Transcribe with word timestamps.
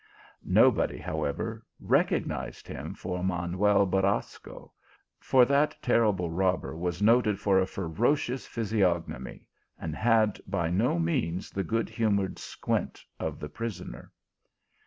Nobody, 0.43 0.97
how 0.97 1.23
ever, 1.25 1.63
recognized 1.79 2.67
him 2.67 2.95
for 2.95 3.23
Manuel 3.23 3.85
Borasco, 3.85 4.71
for 5.19 5.45
that 5.45 5.77
terrible 5.79 6.31
robber 6.31 6.75
was 6.75 7.03
noted 7.03 7.39
for 7.39 7.59
a 7.59 7.67
ferocious 7.67 8.47
physiog 8.47 9.05
nomy, 9.07 9.45
and 9.77 9.95
had 9.95 10.41
by 10.47 10.71
no 10.71 10.97
means 10.97 11.51
the 11.51 11.63
good 11.63 11.87
humoured 11.87 12.39
squint 12.39 13.05
of 13.19 13.39
the 13.39 13.47
prisoner. 13.49 14.11